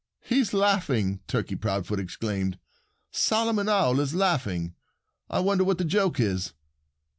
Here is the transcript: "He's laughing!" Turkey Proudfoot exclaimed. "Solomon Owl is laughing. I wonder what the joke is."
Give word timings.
"He's 0.23 0.51
laughing!" 0.51 1.19
Turkey 1.27 1.55
Proudfoot 1.55 1.99
exclaimed. 1.99 2.57
"Solomon 3.11 3.69
Owl 3.69 3.99
is 3.99 4.15
laughing. 4.15 4.73
I 5.29 5.41
wonder 5.41 5.63
what 5.63 5.77
the 5.77 5.85
joke 5.85 6.19
is." 6.19 6.53